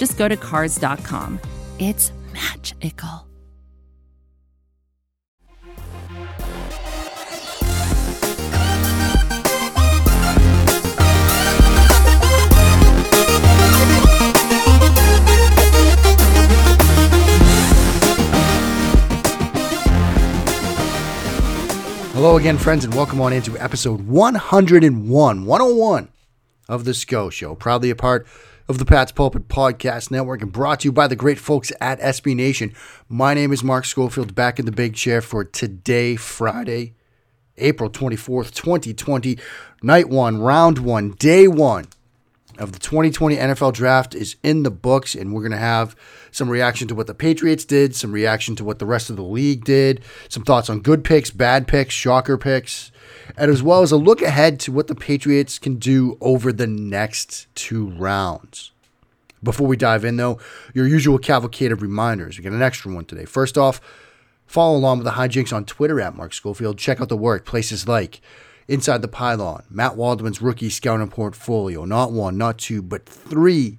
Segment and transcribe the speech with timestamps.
[0.00, 1.38] just go to Cars.com.
[1.78, 3.26] It's magical.
[22.14, 26.08] Hello again, friends, and welcome on into episode 101, 101
[26.70, 27.54] of The Scho Show.
[27.54, 28.26] Proudly a part
[28.68, 32.00] of the Pat's Pulpit Podcast Network and brought to you by the great folks at
[32.00, 32.74] SB Nation.
[33.08, 36.94] My name is Mark Schofield, back in the big chair for today, Friday,
[37.56, 39.38] April 24th, 2020,
[39.82, 41.86] night one, round one, day one
[42.60, 45.96] of the 2020 NFL draft is in the books, and we're going to have
[46.30, 49.22] some reaction to what the Patriots did, some reaction to what the rest of the
[49.22, 52.92] league did, some thoughts on good picks, bad picks, shocker picks,
[53.36, 56.66] and as well as a look ahead to what the Patriots can do over the
[56.66, 58.72] next two rounds.
[59.42, 60.38] Before we dive in, though,
[60.74, 62.36] your usual cavalcade of reminders.
[62.36, 63.24] We got an extra one today.
[63.24, 63.80] First off,
[64.44, 66.76] follow along with the hijinks on Twitter at Mark Schofield.
[66.76, 68.20] Check out the work, places like
[68.68, 71.84] Inside the Pylon, Matt Waldman's rookie scouting portfolio.
[71.84, 73.78] Not one, not two, but three.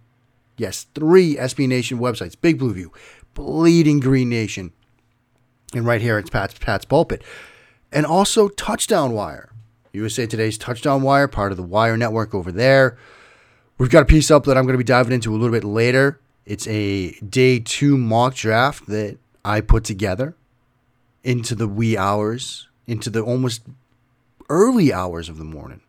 [0.57, 2.35] Yes, three SB Nation websites.
[2.39, 2.91] Big Blue View,
[3.33, 4.73] Bleeding Green Nation,
[5.73, 7.23] and right here it's Pat's Pat's Pulpit,
[7.91, 9.49] and also Touchdown Wire.
[9.93, 12.97] USA Today's Touchdown Wire, part of the Wire Network over there.
[13.77, 15.63] We've got a piece up that I'm going to be diving into a little bit
[15.63, 16.19] later.
[16.45, 20.35] It's a day two mock draft that I put together
[21.23, 23.63] into the wee hours, into the almost
[24.51, 25.81] early hours of the morning.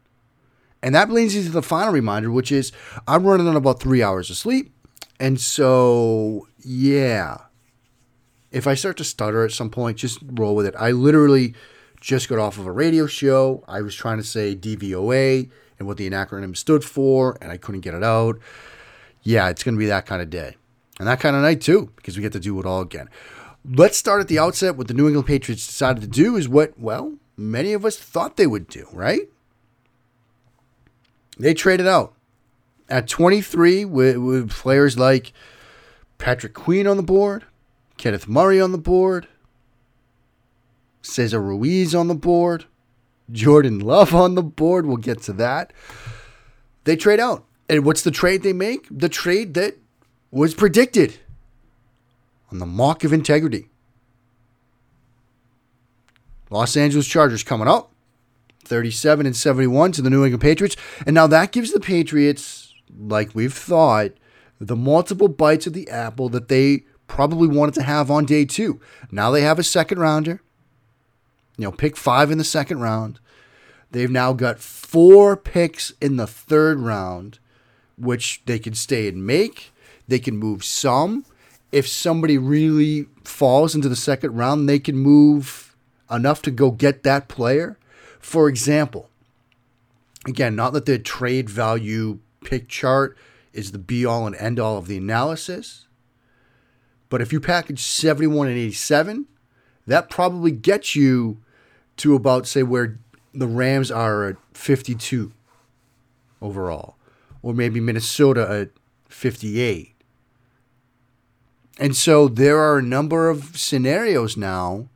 [0.82, 2.72] And that leads you to the final reminder, which is
[3.06, 4.72] I'm running on about three hours of sleep.
[5.20, 7.38] And so, yeah,
[8.50, 10.74] if I start to stutter at some point, just roll with it.
[10.78, 11.54] I literally
[12.00, 13.64] just got off of a radio show.
[13.66, 17.80] I was trying to say DVOA and what the acronym stood for, and I couldn't
[17.80, 18.38] get it out.
[19.22, 20.56] Yeah, it's going to be that kind of day.
[20.98, 23.08] And that kind of night, too, because we get to do it all again.
[23.64, 24.76] Let's start at the outset.
[24.76, 28.36] What the New England Patriots decided to do is what, well, many of us thought
[28.36, 29.28] they would do, right?
[31.38, 32.14] They traded out
[32.88, 35.32] at 23 with, with players like
[36.18, 37.44] Patrick Queen on the board,
[37.96, 39.26] Kenneth Murray on the board,
[41.00, 42.66] Cesar Ruiz on the board,
[43.30, 44.86] Jordan Love on the board.
[44.86, 45.72] We'll get to that.
[46.84, 47.44] They trade out.
[47.68, 48.86] And what's the trade they make?
[48.90, 49.78] The trade that
[50.30, 51.18] was predicted
[52.50, 53.70] on the mock of integrity.
[56.52, 57.92] Los Angeles Chargers coming up
[58.64, 60.76] 37 and 71 to the New England Patriots.
[61.06, 64.12] And now that gives the Patriots, like we've thought,
[64.60, 68.80] the multiple bites of the apple that they probably wanted to have on day two.
[69.10, 70.42] Now they have a second rounder.
[71.56, 73.18] You know, pick five in the second round.
[73.90, 77.38] They've now got four picks in the third round,
[77.96, 79.72] which they can stay and make.
[80.06, 81.24] They can move some.
[81.72, 85.71] If somebody really falls into the second round, they can move
[86.12, 87.78] enough to go get that player.
[88.20, 89.08] For example,
[90.26, 93.16] again, not that the trade value pick chart
[93.52, 95.86] is the be all and end all of the analysis,
[97.08, 99.26] but if you package 71 and 87,
[99.86, 101.38] that probably gets you
[101.98, 102.98] to about, say, where
[103.34, 105.32] the Rams are at 52
[106.40, 106.96] overall,
[107.42, 108.70] or maybe Minnesota at
[109.10, 109.94] 58.
[111.78, 114.88] And so there are a number of scenarios now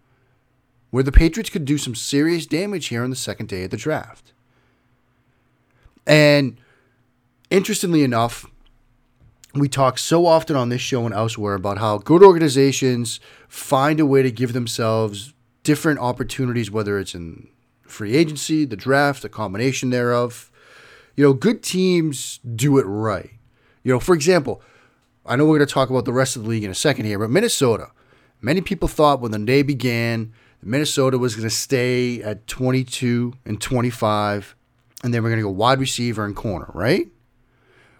[0.96, 3.76] where the Patriots could do some serious damage here on the second day of the
[3.76, 4.32] draft.
[6.06, 6.56] And
[7.50, 8.46] interestingly enough,
[9.52, 14.06] we talk so often on this show and elsewhere about how good organizations find a
[14.06, 15.34] way to give themselves
[15.64, 17.48] different opportunities, whether it's in
[17.82, 20.50] free agency, the draft, a combination thereof.
[21.14, 23.32] You know, good teams do it right.
[23.82, 24.62] You know, for example,
[25.26, 27.04] I know we're going to talk about the rest of the league in a second
[27.04, 27.90] here, but Minnesota,
[28.40, 30.32] many people thought when the day began
[30.66, 34.56] Minnesota was going to stay at 22 and 25,
[35.04, 37.06] and then we're going to go wide receiver and corner, right?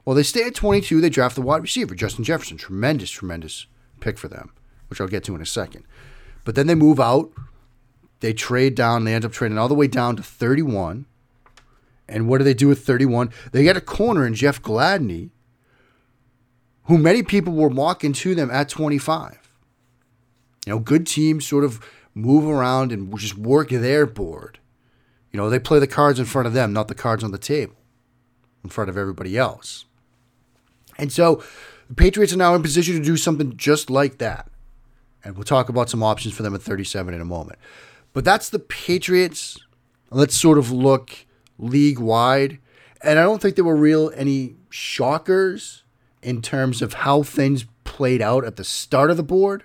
[0.05, 1.01] Well, they stay at 22.
[1.01, 2.57] They draft the wide receiver, Justin Jefferson.
[2.57, 3.67] Tremendous, tremendous
[4.01, 4.53] pick for them,
[4.89, 5.85] which I'll get to in a second.
[6.45, 7.31] But then they move out.
[8.21, 9.05] They trade down.
[9.05, 11.07] They end up trading all the way down to 31.
[12.09, 13.31] And what do they do with 31?
[13.53, 15.31] They get a corner in Jeff Gladney,
[16.85, 19.51] who many people were mocking to them at 25.
[20.67, 21.81] You know, good teams sort of
[22.17, 24.59] move around and just work their board.
[25.31, 27.39] You know, they play the cards in front of them, not the cards on the
[27.39, 27.77] table
[28.65, 29.85] in front of everybody else.
[30.99, 31.45] And so
[31.89, 34.49] the Patriots are now in position to do something just like that.
[35.23, 37.59] And we'll talk about some options for them at 37 in a moment.
[38.15, 39.59] But that's the Patriots.
[40.11, 41.27] Let's sort of look
[41.59, 42.59] league wide.
[43.03, 45.83] And I don't think there were real any shockers
[46.23, 49.65] in terms of how things played out at the start of the board.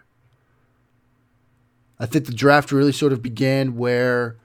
[2.02, 4.36] I think the draft really sort of began where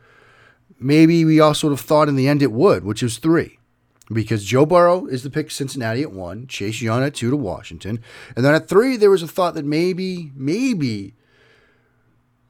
[0.79, 3.58] maybe we all sort of thought in the end it would, which was three.
[4.12, 7.99] Because Joe Burrow is the pick Cincinnati at one, Chase Young at two to Washington.
[8.37, 11.14] And then at three, there was a thought that maybe, maybe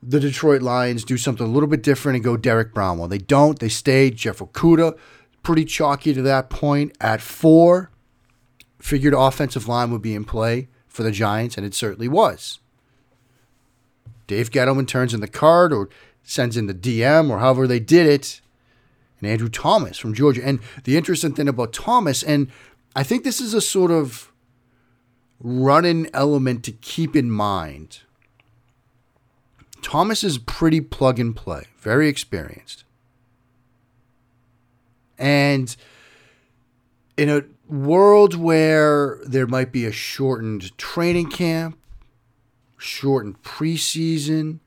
[0.02, 2.98] the Detroit Lions do something a little bit different and go Derrick Brown.
[2.98, 3.60] Well, they don't.
[3.60, 4.98] They stay Jeff Okudah,
[5.44, 6.96] pretty chalky to that point.
[7.00, 7.92] At four,
[8.80, 12.58] figured offensive line would be in play for the Giants, and it certainly was.
[14.26, 15.88] Dave Gettleman turns in the card or
[16.22, 18.40] sends in the DM or however they did it.
[19.20, 20.44] And Andrew Thomas from Georgia.
[20.44, 22.50] And the interesting thing about Thomas, and
[22.94, 24.32] I think this is a sort of
[25.40, 28.00] running element to keep in mind.
[29.82, 32.84] Thomas is pretty plug and play, very experienced.
[35.18, 35.74] And
[37.16, 41.78] in a world where there might be a shortened training camp,
[42.86, 44.60] shortened preseason,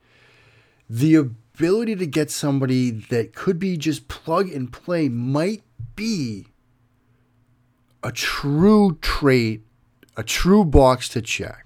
[0.90, 5.64] the ability to get somebody that could be just plug and play might
[5.96, 6.48] be
[8.04, 9.66] a true trait,
[10.16, 11.66] a true box to check.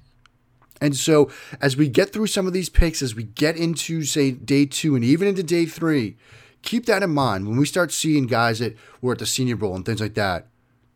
[0.82, 4.32] And so, as we get through some of these picks, as we get into, say,
[4.32, 6.18] day two and even into day three,
[6.62, 9.76] keep that in mind when we start seeing guys that were at the Senior Bowl
[9.76, 10.48] and things like that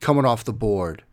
[0.02, 1.04] coming off the board.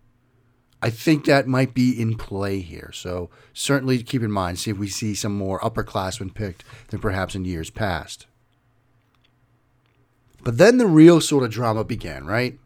[0.84, 2.90] I think that might be in play here.
[2.92, 7.34] So certainly keep in mind, see if we see some more upperclassmen picked than perhaps
[7.34, 8.26] in years past.
[10.42, 12.58] But then the real sort of drama began, right?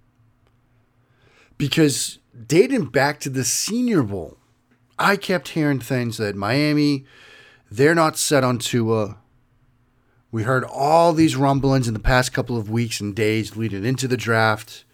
[1.58, 4.36] Because dating back to the Senior Bowl,
[4.98, 7.04] I kept hearing things that Miami,
[7.70, 9.18] they're not set on Tua.
[10.32, 14.08] We heard all these rumblings in the past couple of weeks and days leading into
[14.08, 14.84] the draft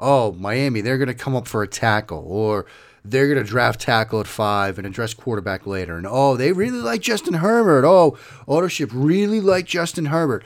[0.00, 2.66] oh, Miami, they're going to come up for a tackle, or
[3.04, 5.96] they're going to draft tackle at five and address quarterback later.
[5.96, 7.84] And oh, they really like Justin Herbert.
[7.86, 8.18] Oh,
[8.48, 10.44] ownership really like Justin Herbert.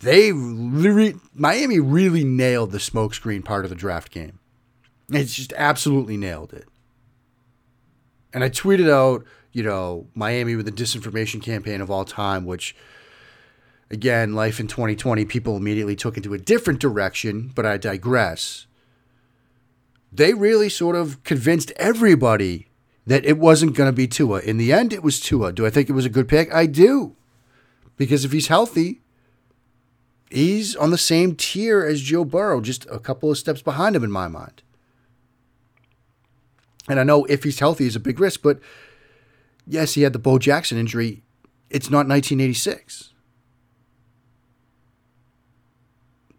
[0.00, 4.38] They Miami really nailed the smokescreen part of the draft game.
[5.08, 6.66] It's just absolutely nailed it.
[8.32, 12.76] And I tweeted out, you know, Miami with the disinformation campaign of all time, which
[13.90, 18.66] Again, life in 2020, people immediately took into a different direction, but I digress.
[20.12, 22.68] They really sort of convinced everybody
[23.06, 24.40] that it wasn't going to be Tua.
[24.40, 25.52] In the end, it was Tua.
[25.52, 26.52] Do I think it was a good pick?
[26.52, 27.14] I do.
[27.96, 29.02] Because if he's healthy,
[30.30, 34.02] he's on the same tier as Joe Burrow, just a couple of steps behind him
[34.02, 34.62] in my mind.
[36.88, 38.58] And I know if he's healthy is a big risk, but
[39.66, 41.22] yes, he had the Bo Jackson injury.
[41.70, 43.12] It's not 1986.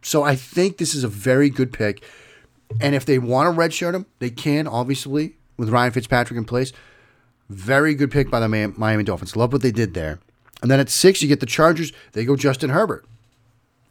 [0.08, 2.02] So I think this is a very good pick.
[2.80, 6.72] And if they want to redshirt him, they can, obviously, with Ryan Fitzpatrick in place.
[7.50, 9.36] Very good pick by the Miami Dolphins.
[9.36, 10.20] Love what they did there.
[10.62, 11.92] And then at six, you get the Chargers.
[12.14, 13.06] They go Justin Herbert.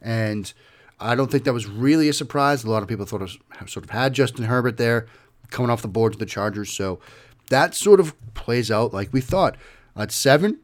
[0.01, 0.51] And
[0.99, 2.63] I don't think that was really a surprise.
[2.63, 5.05] A lot of people thought was, sort of had Justin Herbert there
[5.51, 6.71] coming off the board to the Chargers.
[6.71, 6.99] So
[7.51, 9.55] that sort of plays out like we thought.
[9.95, 10.59] At seven,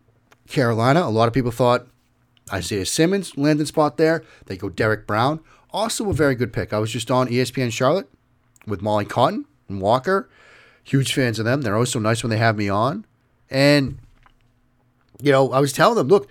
[0.47, 1.87] Carolina, a lot of people thought
[2.51, 4.23] Isaiah Simmons, landing spot there.
[4.45, 5.39] They go Derrick Brown.
[5.71, 6.73] Also a very good pick.
[6.73, 8.09] I was just on ESPN Charlotte
[8.67, 10.29] with Molly Cotton and Walker.
[10.83, 11.61] Huge fans of them.
[11.61, 13.05] They're always so nice when they have me on.
[13.49, 13.97] And,
[15.21, 16.29] you know, I was telling them, look,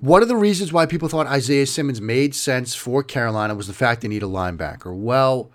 [0.00, 3.72] one of the reasons why people thought Isaiah Simmons made sense for Carolina was the
[3.72, 4.94] fact they need a linebacker.
[4.94, 5.50] Well,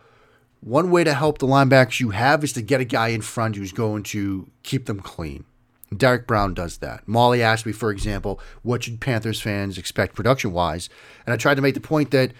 [0.61, 3.55] one way to help the linebackers you have is to get a guy in front
[3.55, 5.45] who's going to keep them clean.
[5.95, 7.07] Derrick Brown does that.
[7.07, 10.89] Molly asked me, for example, what should Panthers fans expect production wise?
[11.25, 12.31] And I tried to make the point that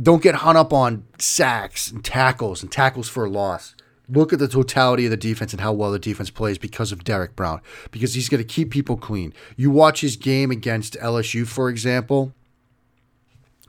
[0.00, 3.74] don't get hung up on sacks and tackles and tackles for a loss.
[4.08, 7.04] Look at the totality of the defense and how well the defense plays because of
[7.04, 9.32] Derrick Brown, because he's going to keep people clean.
[9.56, 12.34] You watch his game against LSU, for example,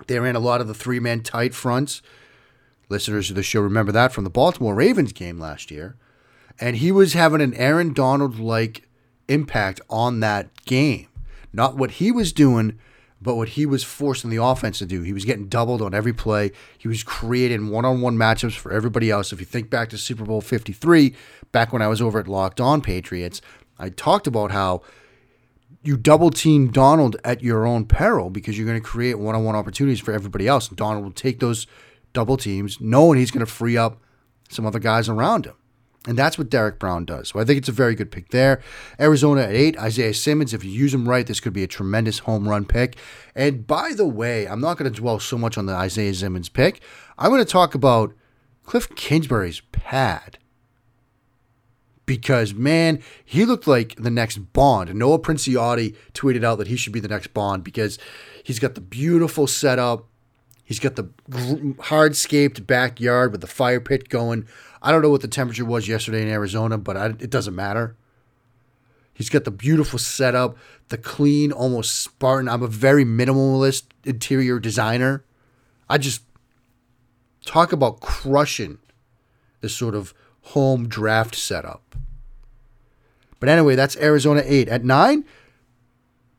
[0.07, 2.01] they ran a lot of the three man tight fronts.
[2.89, 5.95] Listeners of the show remember that from the Baltimore Ravens game last year
[6.59, 8.87] and he was having an Aaron Donald like
[9.27, 11.07] impact on that game.
[11.53, 12.79] Not what he was doing
[13.21, 16.13] But what he was forcing the offense to do, he was getting doubled on every
[16.13, 16.51] play.
[16.77, 19.33] He was creating one on one matchups for everybody else.
[19.33, 21.15] If you think back to Super Bowl 53,
[21.51, 23.41] back when I was over at Locked On Patriots,
[23.79, 24.81] I talked about how
[25.81, 29.43] you double team Donald at your own peril because you're going to create one on
[29.43, 30.67] one opportunities for everybody else.
[30.67, 31.67] And Donald will take those
[32.13, 34.01] double teams, knowing he's going to free up
[34.49, 35.55] some other guys around him.
[36.07, 37.29] And that's what Derrick Brown does.
[37.29, 38.61] So I think it's a very good pick there.
[38.99, 40.53] Arizona at eight, Isaiah Simmons.
[40.53, 42.97] If you use him right, this could be a tremendous home run pick.
[43.33, 46.49] And by the way, I'm not going to dwell so much on the Isaiah Simmons
[46.49, 46.81] pick.
[47.17, 48.13] I'm going to talk about
[48.65, 50.37] Cliff Kingsbury's pad.
[52.05, 54.93] Because, man, he looked like the next Bond.
[54.93, 57.97] Nora Princiotti tweeted out that he should be the next Bond because
[58.43, 60.05] he's got the beautiful setup.
[60.63, 64.47] He's got the hardscaped backyard with the fire pit going.
[64.85, 67.95] I don't know what the temperature was yesterday in Arizona, but I, it doesn't matter.
[69.15, 70.57] He's got the beautiful setup,
[70.89, 72.47] the clean, almost Spartan.
[72.47, 75.25] I'm a very minimalist interior designer.
[75.89, 76.21] I just
[77.43, 78.77] talk about crushing
[79.61, 81.95] this sort of home draft setup.
[83.39, 84.69] But anyway, that's Arizona 8.
[84.69, 85.25] At 9,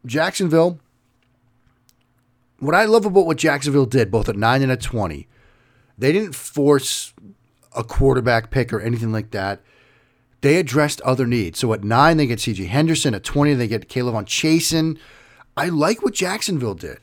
[0.05, 0.79] Jacksonville.
[2.61, 5.27] What I love about what Jacksonville did, both at 9 and at 20,
[5.99, 7.13] they didn't force
[7.77, 9.61] a quarterback pick or anything like that.
[10.41, 11.59] They addressed other needs.
[11.59, 13.15] So at nine, they get CJ Henderson.
[13.15, 14.99] At 20, they get K'Lavon Chaisson.
[15.57, 16.99] I like what Jacksonville did.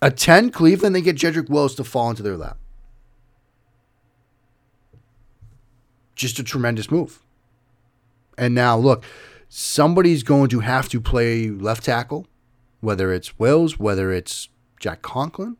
[0.00, 2.58] At 10, Cleveland, they get Jedrick Wills to fall into their lap.
[6.14, 7.22] Just a tremendous move.
[8.38, 9.04] And now, look,
[9.48, 12.26] somebody's going to have to play left tackle,
[12.80, 15.56] whether it's Wills, whether it's Jack Conklin.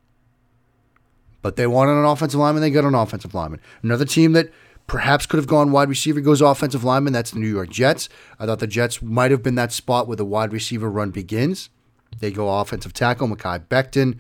[1.43, 3.61] But they wanted an offensive lineman, they got an offensive lineman.
[3.83, 4.51] Another team that
[4.87, 7.13] perhaps could have gone wide receiver goes offensive lineman.
[7.13, 8.09] That's the New York Jets.
[8.39, 11.71] I thought the Jets might have been that spot where the wide receiver run begins.
[12.19, 14.19] They go offensive tackle, Mekhi Becton,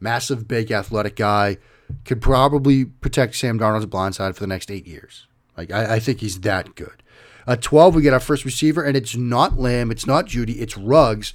[0.00, 1.58] massive, big, athletic guy,
[2.04, 5.26] could probably protect Sam Darnold's blindside for the next eight years.
[5.56, 7.02] Like I, I think he's that good.
[7.46, 10.76] At 12, we get our first receiver, and it's not Lamb, it's not Jeudy, it's
[10.76, 11.32] Ruggs,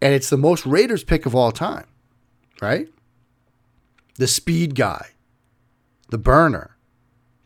[0.00, 1.86] and it's the most Raiders pick of all time,
[2.60, 2.88] right?
[4.18, 5.12] The speed guy,
[6.10, 6.76] the burner,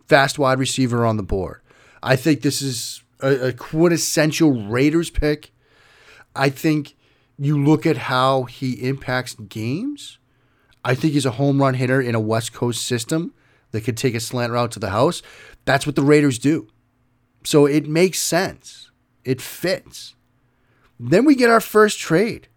[0.08, 1.60] fast wide receiver on the board.
[2.02, 5.52] I think this is a, a quintessential Raiders pick.
[6.34, 6.96] I think
[7.38, 10.18] you look at how he impacts games.
[10.84, 13.34] I think he's a home run hitter in a West Coast system
[13.70, 15.22] that could take a slant route to the house.
[15.64, 16.68] That's what the Raiders do.
[17.44, 18.90] So it makes sense.
[19.24, 20.14] It fits.
[20.98, 22.48] Then we get our first trade.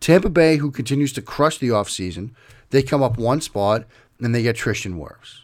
[0.00, 2.32] Tampa Bay, who continues to crush the offseason,
[2.72, 3.84] they come up one spot
[4.18, 5.42] and they get Tristan Wirfs.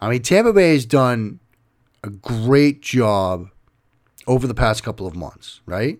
[0.00, 1.40] I mean, Tampa Bay has done
[2.04, 3.48] a great job
[4.26, 5.98] over the past couple of months, right?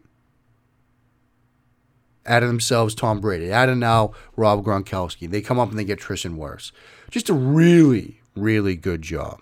[2.27, 5.31] Added themselves Tom Brady, added now Rob Gronkowski.
[5.31, 6.73] They come up and they get Tristan Wirfs.
[7.11, 9.41] Just a really, really good job.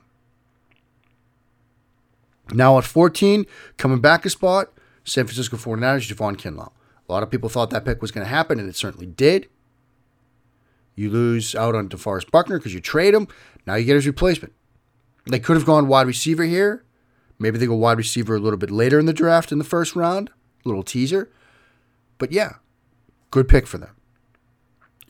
[2.53, 3.45] Now at 14,
[3.77, 6.71] coming back a spot, San Francisco 49ers, Javon Kinlaw.
[7.09, 9.49] A lot of people thought that pick was going to happen, and it certainly did.
[10.97, 13.29] You lose out on DeForest Buckner because you trade him.
[13.67, 14.55] Now you get his replacement.
[15.27, 16.85] They could have gone wide receiver here.
[17.39, 19.95] Maybe they go wide receiver a little bit later in the draft in the first
[19.95, 20.31] round.
[20.65, 21.31] Little teaser.
[22.19, 22.55] But yeah,
[23.31, 23.95] good pick for them.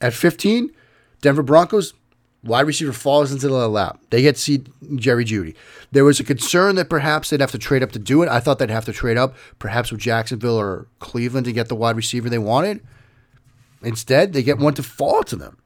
[0.01, 0.73] At 15,
[1.21, 1.95] Denver Broncos,
[2.43, 4.01] wide receiver falls into the lap.
[4.11, 4.65] They get see
[4.97, 5.55] Jerry Jeudy.
[5.93, 8.29] There was a concern that perhaps they'd have to trade up to do it.
[8.29, 11.77] I thought they'd have to trade up, perhaps with Jacksonville or Cleveland to get the
[11.77, 12.85] wide receiver they wanted.
[13.83, 15.59] Instead, they get one to fall to them.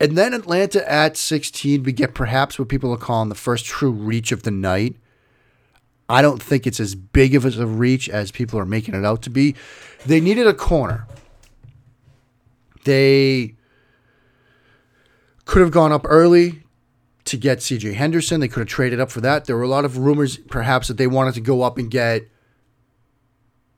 [0.00, 3.90] And then Atlanta at 16, we get perhaps what people are calling the first true
[3.90, 4.96] reach of the night.
[6.08, 9.20] I don't think it's as big of a reach as people are making it out
[9.22, 9.54] to be.
[10.06, 11.06] They needed a corner.
[12.84, 13.56] They
[15.44, 16.62] could have gone up early
[17.26, 18.40] to get CJ Henderson.
[18.40, 19.44] They could have traded up for that.
[19.44, 22.22] There were a lot of rumors, perhaps, that they wanted to go up and get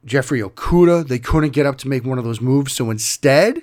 [0.05, 1.09] Jeffrey Okudah.
[1.09, 2.73] They couldn't get up to make one of those moves.
[2.73, 3.63] So instead,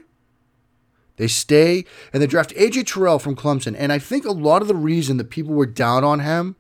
[1.20, 1.84] they stay
[2.14, 3.76] and they draft AJ Terrell from Clemson.
[3.78, 6.56] And I think a lot of the reason that people were down on him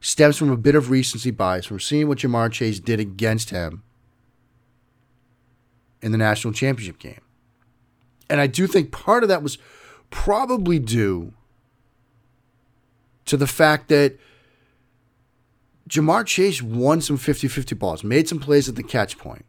[0.00, 3.84] stems from a bit of recency bias, from seeing what Ja'Marr Chase did against him
[6.02, 7.20] in the national championship game.
[8.28, 9.56] And I do think part of that was
[10.10, 11.32] probably due
[13.26, 14.18] to the fact that
[15.88, 19.44] Ja'Marr Chase won some 50 50 balls, made some plays at the catch point.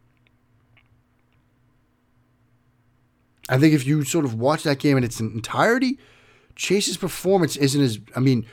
[3.48, 5.98] I think if you sort of watch that game in its entirety,
[6.54, 8.46] Chase's performance isn't as, I mean,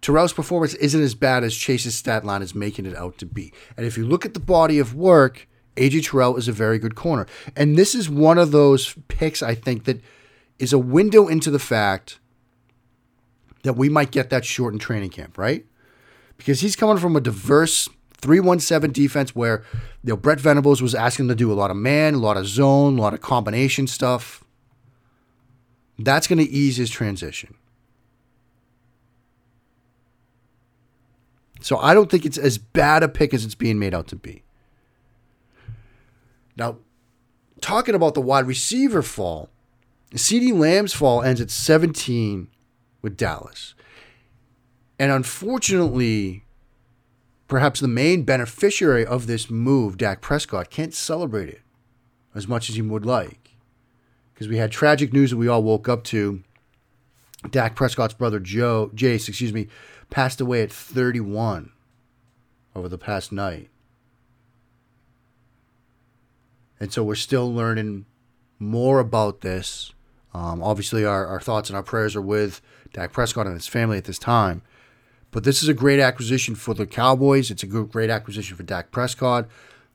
[0.00, 3.52] Terrell's performance isn't as bad as Chase's stat line is making it out to be.
[3.76, 6.94] And if you look at the body of work, AJ Terrell is a very good
[6.94, 7.26] corner.
[7.56, 10.02] And this is one of those picks I think that
[10.58, 12.18] is a window into the fact
[13.62, 15.64] that we might get that shortened training camp, right?
[16.36, 19.64] Because he's coming from a diverse 317 defense where
[20.02, 22.36] you know Brent Venables was asking him to do a lot of man, a lot
[22.36, 24.44] of zone, a lot of combination stuff.
[25.98, 27.54] That's going to ease his transition.
[31.60, 34.16] So I don't think it's as bad a pick as it's being made out to
[34.16, 34.42] be.
[36.56, 36.76] Now,
[37.60, 39.48] talking about the wide receiver fall,
[40.12, 42.48] CeeDee Lamb's fall ends at 17
[43.00, 43.74] with Dallas.
[44.98, 46.43] And unfortunately,
[47.48, 51.62] perhaps the main beneficiary of this move, Dak Prescott, can't celebrate it
[52.34, 53.56] as much as he would like.
[54.32, 56.42] Because we had tragic news that we all woke up to.
[57.50, 59.68] Dak Prescott's brother Joe, Jace, excuse me,
[60.10, 61.70] passed away at 31
[62.74, 63.68] over the past night.
[66.80, 68.06] And so we're still learning
[68.58, 69.92] more about this.
[70.32, 72.60] Um, obviously, our, our thoughts and our prayers are with
[72.92, 74.62] Dak Prescott and his family at this time.
[75.34, 77.50] But this is a great acquisition for the Cowboys.
[77.50, 79.48] It's a great acquisition for Dak Prescott.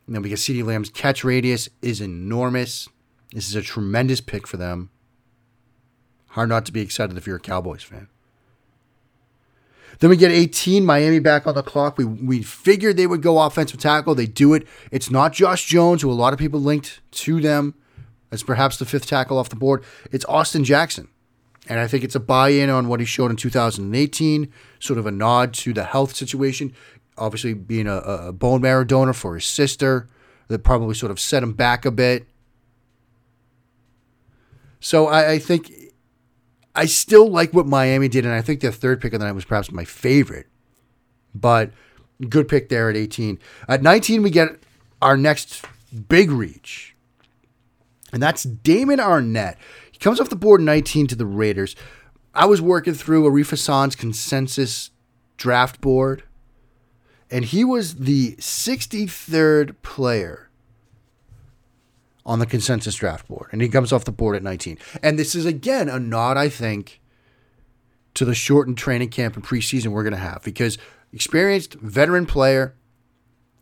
[0.05, 2.89] And then we get CeeDee Lamb's catch radius is enormous.
[3.31, 4.89] This is a tremendous pick for them.
[6.31, 8.09] Hard not to be excited if you're a Cowboys fan.
[9.99, 11.97] Then we get 18, Miami back on the clock.
[11.97, 14.15] We we figured they would go offensive tackle.
[14.15, 14.67] They do it.
[14.91, 17.75] It's not Josh Jones, who a lot of people linked to them
[18.29, 19.85] as perhaps the fifth tackle off the board.
[20.11, 21.07] It's Austin Jackson.
[21.69, 25.05] And I think it's a buy in on what he showed in 2018, sort of
[25.05, 26.73] a nod to the health situation.
[27.15, 30.07] Obviously, being a, a bone marrow donor for his sister,
[30.47, 32.27] that probably sort of set him back a bit.
[34.79, 35.71] So I, I think
[36.75, 39.33] I still like what Miami did, and I think their third pick of the night
[39.33, 40.47] was perhaps my favorite.
[41.35, 41.71] But
[42.27, 43.37] good pick there at 18.
[43.67, 44.49] At 19, we get
[45.01, 45.65] our next
[46.07, 46.95] big reach,
[48.11, 49.55] and that's Damon Arnette.
[49.99, 51.75] He comes off the board 19 to the Raiders.
[52.33, 54.91] I was working through Arif Hassan's consensus
[55.35, 56.23] draft board,
[57.29, 60.49] and he was the 63rd player
[62.25, 64.77] on the consensus draft board, and he comes off the board at 19.
[65.03, 67.01] And this is again a nod, I think,
[68.13, 70.77] to the shortened training camp and preseason we're going to have because
[71.11, 72.73] experienced veteran player,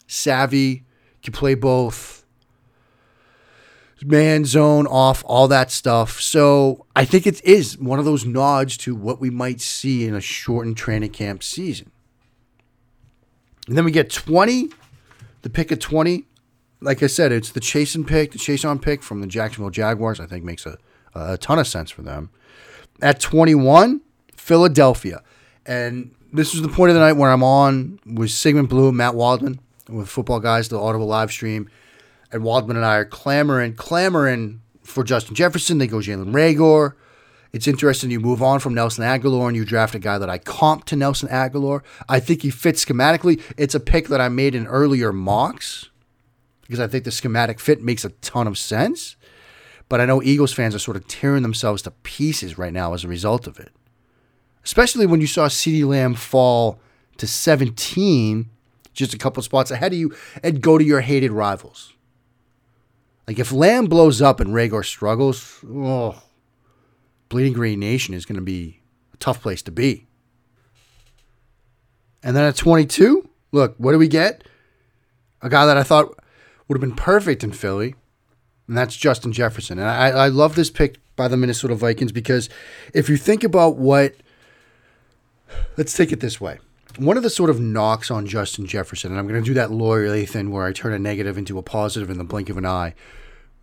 [0.06, 0.86] savvy,
[1.24, 2.17] can play both
[4.06, 8.78] man zone off all that stuff so i think it is one of those nods
[8.78, 11.92] to what we might see in a shortened training camp season
[13.68, 14.70] and then we get 20
[15.42, 16.26] the pick of 20
[16.82, 20.20] like I said, it's the chasing pick, the Chaisson pick from the Jacksonville Jaguars.
[20.20, 20.78] I think makes a,
[21.16, 22.30] a ton of sense for them.
[23.02, 24.02] At 21,
[24.36, 25.22] Philadelphia.
[25.66, 29.16] And this was the point of the night where I'm on with Sigmund Bloom, Matt
[29.16, 31.70] Waldman, with Football Guys, the Audible live stream.
[32.32, 35.78] And Waldman and I are clamoring, clamoring for Justin Jefferson.
[35.78, 36.94] They go Jalen Reagor.
[37.54, 40.38] It's interesting you move on from Nelson Agholor and you draft a guy that I
[40.38, 41.82] comp to Nelson Agholor.
[42.10, 43.42] I think he fits schematically.
[43.58, 45.90] It's a pick that I made in earlier mocks
[46.62, 49.16] because I think the schematic fit makes a ton of sense.
[49.90, 53.06] But I know Eagles fans are sort of tearing themselves to pieces right now as
[53.06, 53.72] a result of it.
[54.66, 56.82] Especially when you saw CeeDee Lamb fall
[57.18, 58.50] to 17,
[58.94, 60.14] just a couple spots ahead of you,
[60.44, 61.94] and go to your hated rivals.
[63.28, 66.22] Like if Lamb blows up and Reagor struggles, oh,
[67.30, 68.80] Bleeding Green Nation is going to be
[69.14, 70.08] a tough place to be.
[72.24, 74.48] And then at 22, look, what do we get?
[75.42, 76.18] A guy that I thought
[76.68, 77.96] would have been perfect in Philly,
[78.68, 79.78] and that's Justin Jefferson.
[79.78, 82.50] And I, I love this pick by the Minnesota Vikings because
[82.94, 84.16] if you think about what,
[85.76, 86.60] let's take it this way.
[86.98, 89.70] One of the sort of knocks on Justin Jefferson, and I'm going to do that
[89.70, 92.66] lawyerly thing where I turn a negative into a positive in the blink of an
[92.66, 92.96] eye,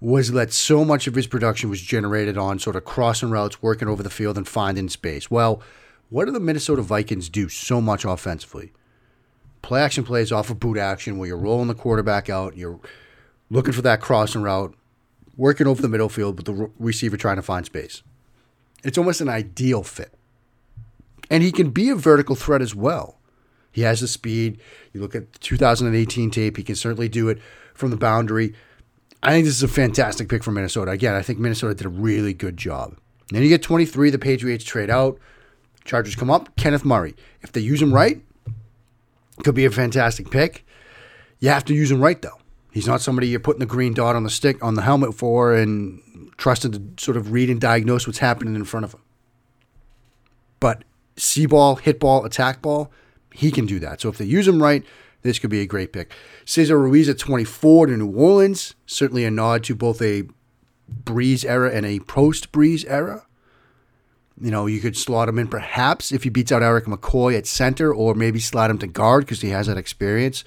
[0.01, 3.89] was that so much of his production was generated on sort of crossing routes, working
[3.89, 5.31] over the field, and finding space.
[5.31, 5.61] Well,
[6.11, 8.73] what do the Minnesota Vikings do so much offensively?
[9.65, 12.79] play action plays off of boot action where you're rolling the quarterback out, you're
[13.51, 14.75] looking for that crossing route,
[15.37, 18.03] working over the middle field with the receiver trying to find space.
[18.85, 20.13] It's almost an ideal fit.
[21.31, 23.19] And he can be a vertical threat as well.
[23.75, 24.61] He has the speed.
[24.93, 27.41] You look at the 2018 tape, he can certainly do it
[27.75, 28.55] from the boundary.
[29.21, 30.93] I think this is a fantastic pick for Minnesota.
[30.93, 32.97] Again, I think Minnesota did a really good job.
[33.31, 35.19] Then you get 23, the Patriots trade out.
[35.85, 37.17] Chargers come up, Kenneth Murray.
[37.43, 38.23] If they use him right,
[39.43, 40.65] could be a fantastic pick.
[41.41, 42.39] You have to use him right though.
[42.71, 45.53] He's not somebody you're putting the green dot on the stick on the helmet for
[45.53, 46.01] and
[46.37, 49.01] trusting to sort of read and diagnose what's happening in front of him.
[50.61, 50.85] But
[51.17, 52.91] see ball, hit ball, attack ball,
[53.35, 54.01] he can do that.
[54.01, 54.85] So if they use him right,
[55.23, 56.13] this could be a great pick.
[56.45, 60.25] Cesar Ruiz at 24 to New Orleans, certainly a nod to both a
[61.03, 63.27] Brees era and a post Brees era.
[64.41, 67.47] You know, you could slot him in perhaps if he beats out Erik McCoy at
[67.47, 70.45] center, or maybe slot him to guard because he has that experience.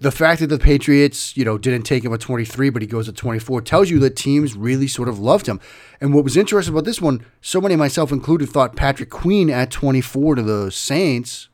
[0.00, 3.08] The fact that the Patriots, you know, didn't take him at 23, but he goes
[3.08, 5.60] at 24 tells you that teams really sort of loved him.
[6.00, 9.72] And what was interesting about this one, so many, myself included, thought Patrick Queen at
[9.72, 11.48] 24 to the Saints,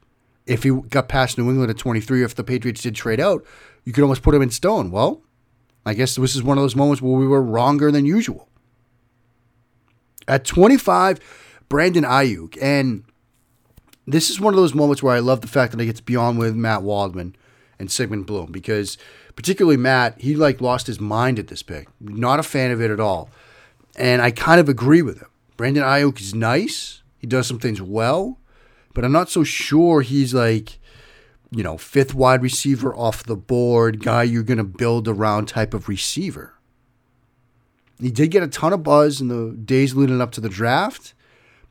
[0.47, 3.43] if he got past New England at 23, if the Patriots did trade out,
[3.85, 4.91] you could almost put him in stone.
[4.91, 5.23] Well,
[5.87, 8.49] I guess this is one of those moments where we were wronger than usual.
[10.29, 11.19] At 25,
[11.71, 12.59] Brandon Aiyuk.
[12.61, 13.05] And
[14.07, 16.03] this is one of those moments where I love the fact that I get to
[16.03, 17.37] be on with Matt Waldman
[17.85, 18.99] and Sigmund Bloom because
[19.37, 21.89] particularly Matt, he like lost his mind at this pick.
[22.01, 23.31] Not a fan of it at all.
[23.97, 25.29] And I kind of agree with him.
[25.57, 27.03] Brandon Aiyuk is nice.
[27.19, 28.39] He does some things well,
[28.93, 30.79] but I'm not so sure he's like,
[31.51, 35.73] you know, fifth wide receiver off the board, guy you're going to build around type
[35.75, 36.55] of receiver.
[38.01, 41.15] He did get a ton of buzz in the days leading up to the draft,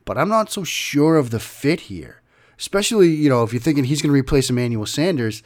[0.04, 2.22] but I'm not so sure of the fit here.
[2.58, 5.42] Especially, you know, if you're thinking he's going to replace Emmanuel Sanders,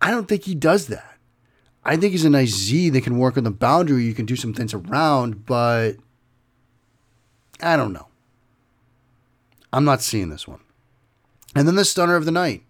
[0.00, 1.18] I don't think he does that.
[1.84, 4.04] I think he's a nice Z that can work on the boundary.
[4.04, 5.92] You can do some things around, but
[7.60, 8.08] I don't know.
[9.72, 10.60] I'm not seeing this one.
[11.54, 12.62] And then the stunner of the night.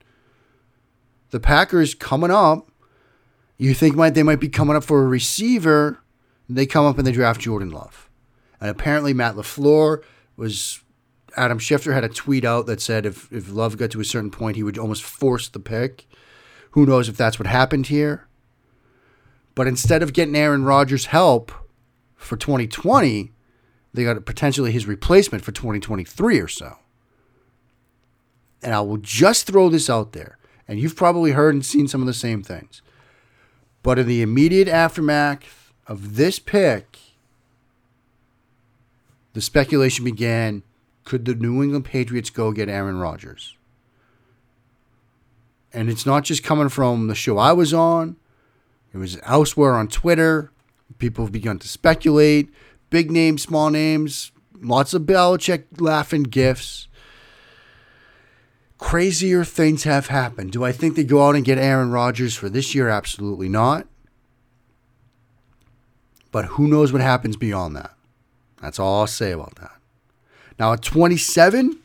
[1.30, 2.70] The Packers coming up.
[3.58, 6.00] You think might they might be coming up for a receiver
[6.50, 8.10] they come up and they draft Jordan Love.
[8.60, 10.02] And apparently Matt LaFleur
[10.36, 10.80] was
[11.36, 14.30] Adam Schefter had a tweet out that said if, if Love got to a certain
[14.30, 16.06] point, he would almost force the pick.
[16.72, 18.26] Who knows if that's what happened here?
[19.54, 21.52] But instead of getting Aaron Rodgers' help
[22.16, 23.32] for 2020,
[23.92, 26.78] they got potentially his replacement for 2023 or so.
[28.62, 32.00] And I will just throw this out there, and you've probably heard and seen some
[32.00, 32.82] of the same things.
[33.82, 36.98] But in the immediate aftermath of this pick,
[39.32, 40.62] the speculation began
[41.04, 43.56] could the New England Patriots go get Aaron Rodgers?
[45.72, 48.16] And it's not just coming from the show I was on,
[48.92, 50.50] it was elsewhere on Twitter.
[50.98, 52.50] People have begun to speculate.
[52.90, 56.88] Big names, small names, lots of Belichick laughing gifts.
[58.78, 60.52] Crazier things have happened.
[60.52, 62.88] Do I think they go out and get Aaron Rodgers for this year?
[62.88, 63.86] Absolutely not.
[66.32, 67.94] But who knows what happens beyond that?
[68.60, 69.72] That's all I'll say about that.
[70.58, 71.78] Now at 27,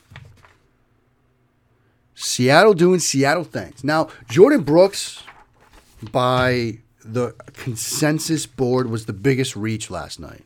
[2.16, 3.84] Seattle doing Seattle things.
[3.84, 5.22] Now, Jordyn Brooks,
[6.12, 10.46] by the consensus board, was the biggest reach last night.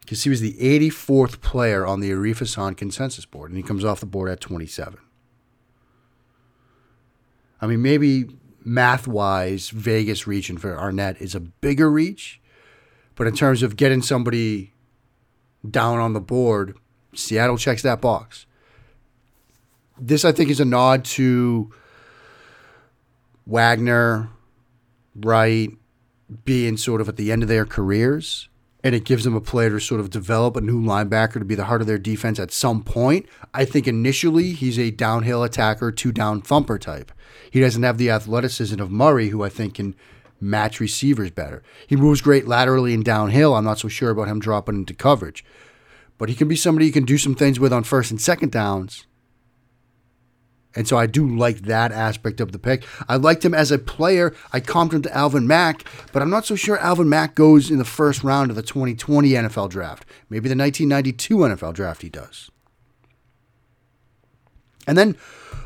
[0.00, 3.84] Because he was the 84th player on the Arif Hassan consensus board, and he comes
[3.84, 4.98] off the board at 27.
[7.60, 8.26] I mean, maybe
[8.64, 12.40] math wise, Vegas reaching for Arnette is a bigger reach.
[13.14, 14.72] But in terms of getting somebody
[15.68, 16.76] down on the board,
[17.14, 18.46] Seattle checks that box.
[19.98, 21.72] This, I think, is a nod to
[23.46, 24.28] Wagner,
[25.14, 25.70] Wright,
[26.44, 28.48] being sort of at the end of their careers
[28.86, 31.56] and it gives them a player to sort of develop a new linebacker to be
[31.56, 33.26] the heart of their defense at some point.
[33.52, 37.10] I think initially he's a downhill attacker, two down thumper type.
[37.50, 39.96] He doesn't have the athleticism of Murray, who I think can
[40.40, 41.64] match receivers better.
[41.88, 43.56] He moves great laterally and downhill.
[43.56, 45.44] I'm not so sure about him dropping into coverage.
[46.16, 48.52] But he can be somebody you can do some things with on first and second
[48.52, 49.05] downs
[50.76, 52.84] and so I do like that aspect of the pick.
[53.08, 54.34] I liked him as a player.
[54.52, 57.78] I comped him to Alvin Mack, but I'm not so sure Alvin Mack goes in
[57.78, 60.04] the first round of the 2020 NFL draft.
[60.28, 62.50] Maybe the 1992 NFL draft he does.
[64.86, 65.16] And then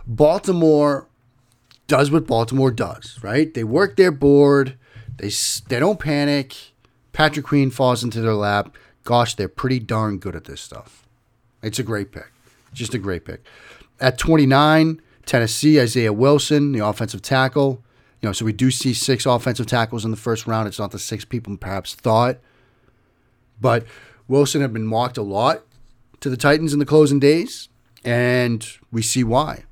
[0.06, 1.08] Baltimore
[1.88, 3.52] does what Baltimore does, right?
[3.52, 4.78] They work their board.
[5.16, 5.30] They
[5.68, 6.56] they don't panic.
[7.12, 8.76] Patrick Queen falls into their lap.
[9.02, 11.04] Gosh, they're pretty darn good at this stuff.
[11.62, 12.30] It's a great pick.
[12.72, 13.44] Just a great pick.
[14.00, 17.82] At 29, Tennessee, Isaiah Wilson, the offensive tackle.
[18.20, 20.68] You know, so we do see six offensive tackles in the first round.
[20.68, 22.38] It's not the six people perhaps thought.
[23.60, 23.86] But
[24.28, 25.62] Wilson had been mocked a lot
[26.20, 27.68] to the Titans in the closing days,
[28.04, 29.64] and we see why.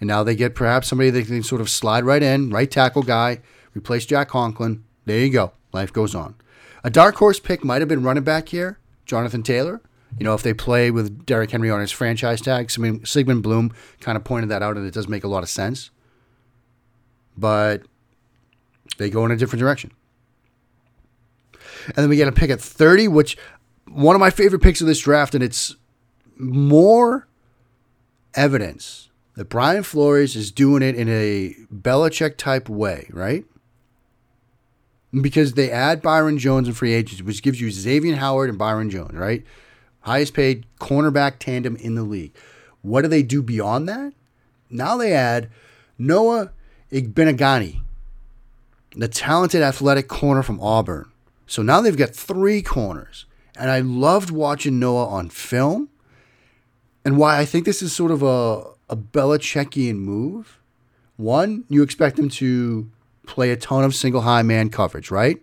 [0.00, 3.02] And now they get perhaps somebody they can sort of slide right in, right tackle
[3.02, 3.40] guy,
[3.74, 4.84] replace Jack Conklin.
[5.04, 5.52] There you go.
[5.72, 6.34] Life goes on.
[6.82, 9.82] A dark horse pick might have been running back here, Jonathan Taylor.
[10.18, 13.42] You know, if they play with Derrick Henry on his franchise tag, I mean, Sigmund
[13.42, 15.90] Bloom kind of pointed that out, and it does make a lot of sense.
[17.36, 17.82] But
[18.98, 19.92] they go in a different direction.
[21.86, 23.38] And then we get a pick at 30, which
[23.88, 25.76] one of my favorite picks of this draft, and it's
[26.36, 27.28] more
[28.34, 33.44] evidence that Brian Flores is doing it in a Belichick type way, right?
[35.18, 38.90] Because they add Byron Jones in free agency, which gives you Xavier Howard and Byron
[38.90, 39.44] Jones, right?
[40.02, 42.32] Highest paid cornerback tandem in the league.
[42.82, 44.12] What do they do beyond that?
[44.70, 45.50] Now they add
[45.98, 46.52] Noah
[46.90, 47.80] Igbinoghene,
[48.96, 51.10] the talented athletic corner from Auburn.
[51.46, 53.26] So now they've got three corners.
[53.56, 55.90] And I loved watching Noah on film.
[57.04, 60.58] And why I think this is sort of a, a Belichickian move.
[61.16, 62.90] One, you expect him to
[63.26, 65.42] play a ton of single high man coverage, right?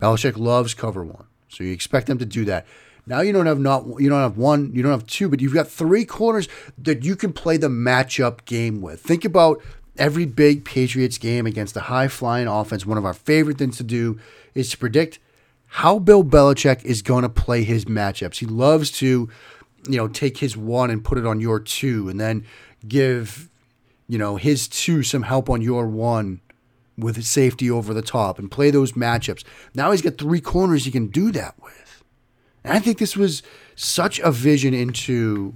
[0.00, 1.26] Belichick loves cover one.
[1.48, 2.66] So you expect them to do that.
[3.10, 5.52] Now you don't have not you don't have one, you don't have two, but you've
[5.52, 9.00] got three corners that you can play the matchup game with.
[9.00, 9.60] Think about
[9.98, 12.86] every big Patriots game against a high flying offense.
[12.86, 14.20] One of our favorite things to do
[14.54, 15.18] is to predict
[15.66, 18.38] how Bill Belichick is going to play his matchups.
[18.38, 19.28] He loves to,
[19.88, 22.46] you know, take his one and put it on your two, and then
[22.86, 23.50] give,
[24.06, 26.40] you know, his two some help on your one
[26.96, 29.42] with safety over the top and play those matchups.
[29.74, 31.79] Now he's got three corners he can do that with.
[32.64, 33.42] And I think this was
[33.74, 35.54] such a vision into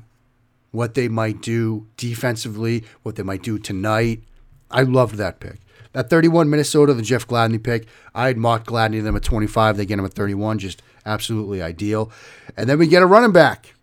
[0.70, 4.22] what they might do defensively, what they might do tonight.
[4.70, 5.58] I loved that pick.
[5.94, 7.86] At 31, Minnesota, the Jeff Gladney pick.
[8.14, 9.76] I had mocked Gladney them at 25.
[9.76, 12.10] They get him at 31, just absolutely ideal.
[12.56, 13.74] And then we get a running back.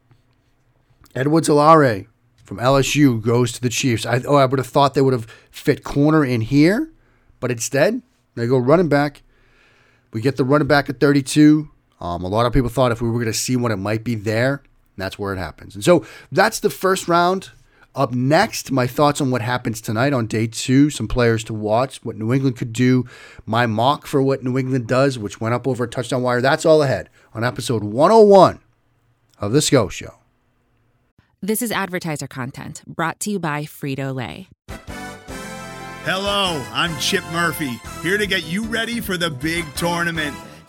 [1.16, 2.08] Edwards-Helaire
[2.44, 4.06] from LSU goes to the Chiefs.
[4.06, 6.92] I, oh, I would have thought they would have fit corner in here,
[7.40, 8.02] but instead
[8.36, 9.24] they go running back.
[10.12, 11.71] We get the running back at 32.
[12.02, 14.04] Um, a lot of people thought if we were going to see what it might
[14.04, 14.64] be there,
[14.98, 15.76] that's where it happens.
[15.76, 17.52] And so that's the first round.
[17.94, 22.04] Up next, my thoughts on what happens tonight on day two, some players to watch,
[22.04, 23.06] what New England could do,
[23.46, 26.42] my mock for what New England does, which went up over a touchdown wire.
[26.42, 28.60] That's all ahead on episode 101
[29.40, 30.16] of The Scho Show.
[31.42, 34.48] This is advertiser content brought to you by Frito Lay.
[36.04, 40.36] Hello, I'm Chip Murphy, here to get you ready for the big tournament.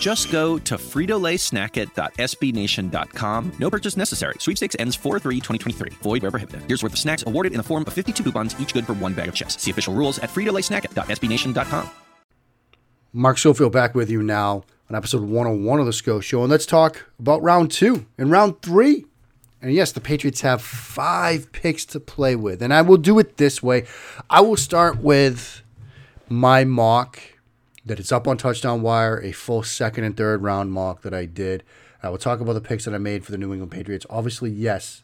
[0.00, 3.52] Just go to fritolaysnacket.sbnation.com.
[3.58, 4.34] No purchase necessary.
[4.38, 5.94] Sweepstakes ends 4-3-2023.
[5.94, 6.62] Void where prohibited.
[6.68, 9.14] Here's worth of snacks awarded in the form of 52 coupons, each good for one
[9.14, 9.60] bag of chips.
[9.60, 11.90] See official rules at fritolaysnacket.sbnation.com.
[13.12, 16.42] Mark Schofield back with you now on episode 101 of the Scho Show.
[16.42, 19.04] And let's talk about round two and round three.
[19.60, 22.62] And yes, the Patriots have five picks to play with.
[22.62, 23.86] And I will do it this way.
[24.30, 25.62] I will start with
[26.28, 27.20] my mock
[27.88, 31.24] that it's up on Touchdown Wire, a full second and third round mock that I
[31.24, 31.64] did.
[32.02, 34.06] I will talk about the picks that I made for the New England Patriots.
[34.08, 35.02] Obviously, yes,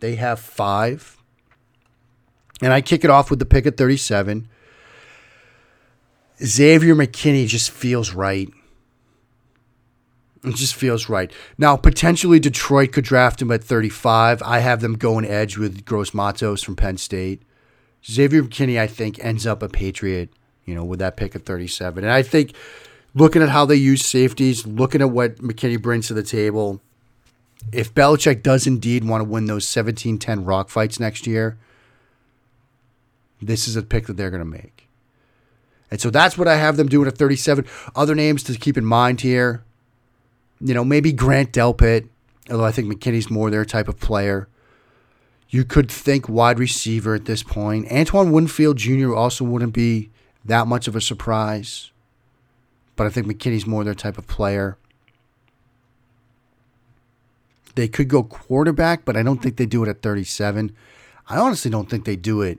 [0.00, 1.16] they have five.
[2.62, 4.48] And I kick it off with the pick at 37.
[6.42, 8.48] Xavier McKinney just feels right.
[10.44, 11.32] It just feels right.
[11.58, 14.42] Now, potentially Detroit could draft him at 35.
[14.42, 17.42] I have them going edge with Gross Matos from Penn State.
[18.06, 20.30] Xavier McKinney, I think, ends up a Patriot,
[20.66, 22.04] you know, with that pick at 37.
[22.04, 22.52] And I think
[23.14, 26.80] looking at how they use safeties, looking at what McKinney brings to the table,
[27.72, 31.56] if Belichick does indeed want to win those 17 10 rock fights next year,
[33.40, 34.88] this is a pick that they're going to make.
[35.90, 37.64] And so that's what I have them doing at 37.
[37.94, 39.62] Other names to keep in mind here,
[40.60, 42.08] you know, maybe Grant Delpit,
[42.50, 44.48] although I think McKinney's more their type of player.
[45.48, 47.90] You could think wide receiver at this point.
[47.90, 49.14] Antoine Winfield Jr.
[49.14, 50.10] also wouldn't be
[50.48, 51.90] that much of a surprise,
[52.94, 54.76] but I think McKinney's more their type of player.
[57.74, 60.74] They could go quarterback, but I don't think they do it at 37.
[61.28, 62.58] I honestly don't think they do it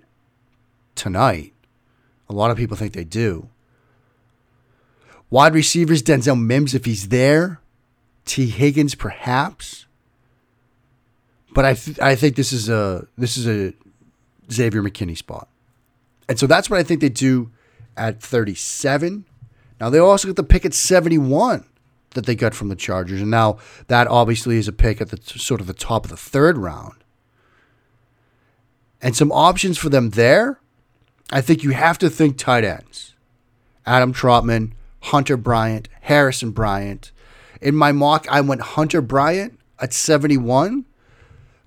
[0.95, 1.53] tonight.
[2.29, 3.49] A lot of people think they do.
[5.29, 7.59] Wide receivers, Denzel Mims, if he's there.
[8.25, 9.85] Tee Higgins, perhaps.
[11.53, 13.73] But I, th- I think this is a this is a
[14.51, 15.47] Xavier McKinney spot,
[16.29, 17.49] and so that's what I think they do
[17.97, 19.25] at 37.
[19.79, 21.65] Now they also get the pick at 71.
[22.17, 23.21] that they got from the Chargers.
[23.21, 23.57] And now
[23.87, 26.95] that obviously is a pick at the sort of the top of the third round.
[29.01, 30.59] And some options for them there.
[31.31, 33.13] I think you have to think tight ends.
[33.85, 37.11] Adam Trautman, Hunter Bryant, Harrison Bryant.
[37.61, 40.85] In my mock, I went Hunter Bryant at 71,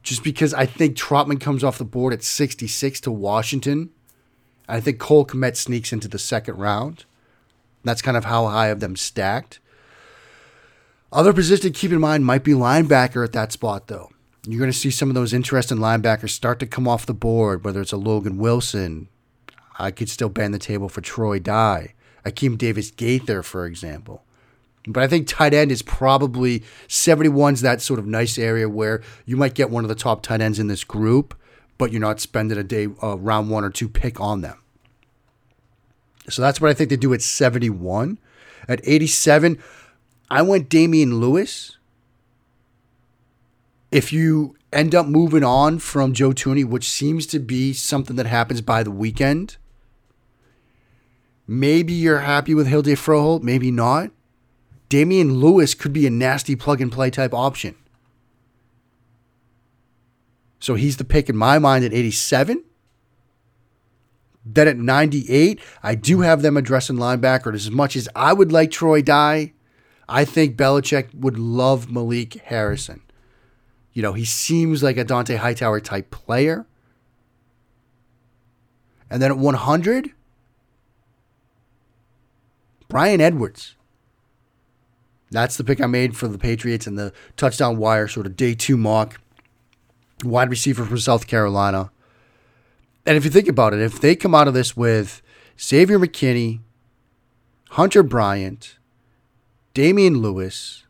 [0.02, 3.90] just because I think Trautman comes off the board at 66 to Washington.
[4.70, 7.04] I think Cole Kmet sneaks into the second round.
[7.82, 9.58] That's kind of how high of them stacked.
[11.12, 14.10] Other position to keep in mind might be linebacker at that spot, though.
[14.46, 17.64] You're going to see some of those interesting linebackers start to come off the board,
[17.64, 19.08] whether it's a Logan Wilson.
[19.78, 21.94] I could still bend the table for Troy Dye.
[22.24, 24.24] Akeem Davis Gaither, for example.
[24.86, 29.36] But I think tight end is probably 71's that sort of nice area where you
[29.36, 31.34] might get one of the top tight ends in this group,
[31.80, 34.58] but you're not spending a day, uh, round one or two pick on them.
[36.28, 38.18] So that's what I think they do at 71.
[38.68, 39.58] At 87,
[40.30, 41.78] I went Damien Lewis.
[43.90, 48.26] If you end up moving on from Joe Thuney, which seems to be something that
[48.26, 49.56] happens by the weekend,
[51.46, 54.10] maybe you're happy with Hjalte Froholdt, maybe not.
[54.90, 57.74] Damien Lewis could be a nasty plug and play type option.
[60.60, 62.62] So he's the pick in my mind at 87.
[64.44, 67.54] Then at 98, I do have them addressing linebacker.
[67.54, 69.52] As much as I would like Troy Dye,
[70.08, 73.02] I think Belichick would love Malik Harrison.
[73.92, 76.66] You know, he seems like a Dont'a Hightower type player.
[79.10, 80.10] And then at 100,
[82.88, 83.76] Bryan Edwards.
[85.30, 88.54] That's the pick I made for the Patriots and the touchdown wire, sort of day
[88.54, 89.20] two mock.
[90.24, 91.90] Wide receiver from South Carolina.
[93.06, 95.22] And if you think about it, if they come out of this with
[95.58, 96.60] Xavier McKinney,
[97.70, 98.78] Hunter Bryant,
[99.74, 100.84] Damien Lewis,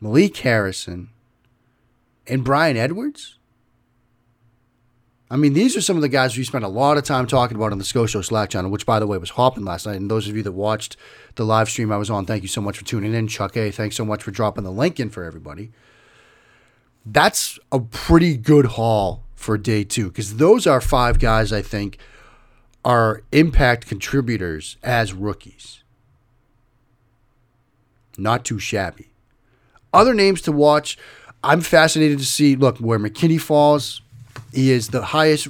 [0.00, 1.10] Malik Harrison,
[2.26, 3.38] and Bryan Edwards,
[5.30, 7.56] I mean, these are some of the guys we spent a lot of time talking
[7.56, 9.96] about on the Scho Show Slack channel, which, by the way, was hopping last night.
[9.96, 10.96] And those of you that watched
[11.34, 13.26] the live stream I was on, thank you so much for tuning in.
[13.26, 15.72] Chuck A, thanks so much for dropping the link in for everybody.
[17.04, 21.98] That's a pretty good haul for day two because those are five guys I think
[22.84, 25.82] are impact contributors as rookies.
[28.16, 29.12] Not too shabby.
[29.92, 30.96] Other names to watch.
[31.42, 32.56] I'm fascinated to see.
[32.56, 34.02] Look, where McKinney falls,
[34.52, 35.48] he is the highest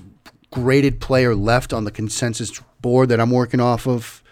[0.51, 4.23] graded player left on the consensus board that I'm working off of.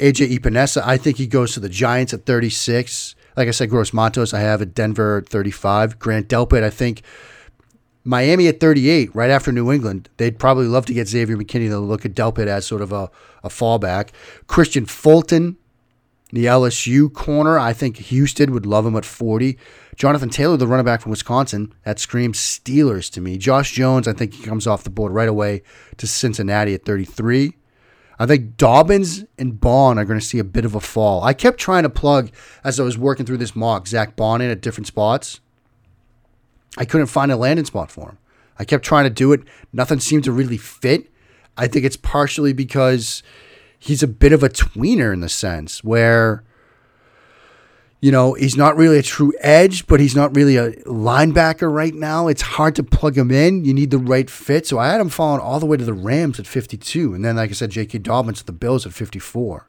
[0.00, 3.14] AJ Epenesa, I think he goes to the Giants at 36.
[3.36, 5.98] Like I said, Gross Matos, I have at Denver at 35.
[5.98, 7.02] Grant Delpit, I think
[8.02, 10.08] Miami at 38, right after New England.
[10.16, 13.10] They'd probably love to get Xavier McKinney to look at Delpit as sort of a,
[13.42, 14.10] a fallback.
[14.46, 15.56] Kristian Fulton,
[16.32, 19.58] the LSU corner, I think Houston would love him at 40.
[19.96, 23.38] Jonathan Taylor, the running back from Wisconsin, that screams Steelers to me.
[23.38, 25.62] Josh Jones, I think he comes off the board right away
[25.96, 27.54] to Cincinnati at 33.
[28.18, 31.22] I think Dobbins and Baun are going to see a bit of a fall.
[31.22, 32.30] I kept trying to plug
[32.64, 35.40] as I was working through this mock Zach Baun in at different spots.
[36.78, 38.18] I couldn't find a landing spot for him.
[38.58, 39.42] I kept trying to do it.
[39.72, 41.10] Nothing seemed to really fit.
[41.56, 43.22] I think it's partially because
[43.78, 46.44] he's a bit of a tweener in the sense where
[48.00, 51.94] you know, he's not really a true edge, but he's not really a linebacker right
[51.94, 52.28] now.
[52.28, 53.64] It's hard to plug him in.
[53.64, 54.66] You need the right fit.
[54.66, 57.14] So I had him falling all the way to the Rams at 52.
[57.14, 57.98] And then, like I said, J.K.
[57.98, 59.68] Dobbins to the Bills at 54.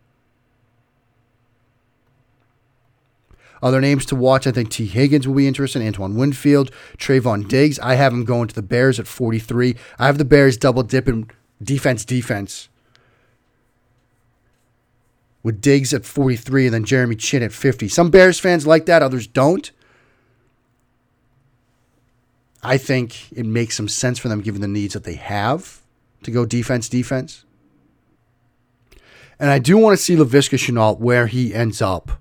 [3.62, 5.86] Other names to watch, I think Tee Higgins will be interesting.
[5.86, 7.80] Antoine Winfield, Trevon Diggs.
[7.80, 9.76] I have him going to the Bears at 43.
[9.98, 11.32] I have the Bears double dipping
[11.64, 12.70] defense, defense
[15.48, 17.88] with Diggs at 43 and then Jeremy Chinn at 50.
[17.88, 19.72] Some Bears fans like that, others don't.
[22.62, 25.84] I think it makes some sense for them given the needs that they have
[26.24, 27.46] to go defense, defense.
[29.40, 32.20] And I do want to see Laviska Shenault where he ends up.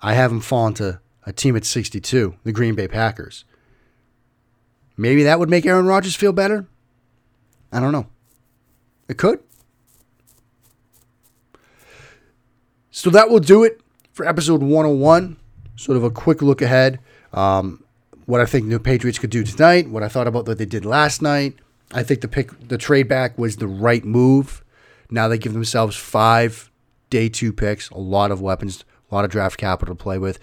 [0.00, 3.44] I have him falling to a team at 62, the Green Bay Packers.
[4.96, 6.68] Maybe that would make Aaron Rodgers feel better.
[7.72, 8.06] I don't know.
[9.08, 9.40] It could.
[12.92, 13.80] So that will do it
[14.12, 15.38] for episode 101.
[15.76, 17.00] Sort of a quick look ahead.
[17.32, 17.82] Um,
[18.26, 20.84] what I think the Patriots could do tonight, what I thought about what they did
[20.84, 21.56] last night.
[21.92, 24.62] I think the pick, the trade back was the right move.
[25.10, 26.70] Now they give themselves five
[27.08, 30.38] day two picks, a lot of weapons, a lot of draft capital to play with.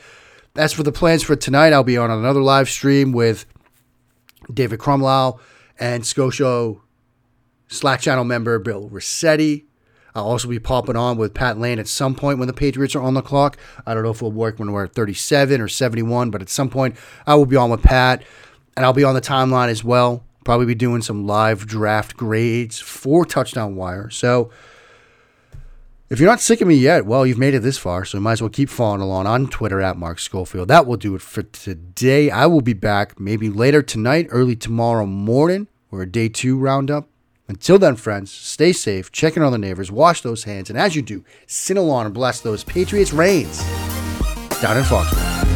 [0.55, 3.45] As for the plans for tonight, I'll be on another live stream with
[4.51, 5.39] David Crumlow
[5.79, 6.81] and Scho Show
[7.67, 9.68] Slack channel member Bill Rossetti.
[10.15, 13.01] I'll also be popping on with Pat Lane at some point when the Patriots are
[13.01, 13.57] on the clock.
[13.85, 16.69] I don't know if it'll work when we're at 37 or 71, but at some
[16.69, 16.95] point
[17.27, 18.23] I will be on with Pat,
[18.75, 20.23] and I'll be on the timeline as well.
[20.45, 24.09] Probably be doing some live draft grades for Touchdown Wire.
[24.09, 24.49] So
[26.09, 28.21] if you're not sick of me yet, well, you've made it this far, so you
[28.23, 30.67] might as well keep following along on Twitter at Mark Schofield.
[30.67, 32.31] That will do it for today.
[32.31, 37.07] I will be back maybe later tonight, early tomorrow morning, or a day two roundup.
[37.49, 40.95] Until then, friends, stay safe, check in on the neighbors, wash those hands, and as
[40.95, 43.57] you do, sin along and bless those Patriots reigns
[44.61, 45.48] down in Foxborough.